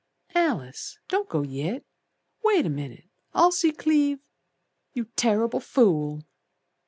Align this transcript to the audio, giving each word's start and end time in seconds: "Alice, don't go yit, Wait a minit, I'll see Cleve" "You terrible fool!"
"Alice, 0.33 0.97
don't 1.09 1.29
go 1.29 1.43
yit, 1.43 1.85
Wait 2.43 2.65
a 2.65 2.71
minit, 2.71 3.03
I'll 3.35 3.51
see 3.51 3.71
Cleve" 3.71 4.17
"You 4.95 5.05
terrible 5.15 5.59
fool!" 5.59 6.23